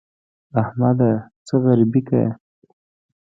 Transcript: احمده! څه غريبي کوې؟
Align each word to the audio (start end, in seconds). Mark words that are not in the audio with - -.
احمده! 0.61 1.11
څه 1.47 1.55
غريبي 1.63 2.01
کوې؟ 2.07 2.27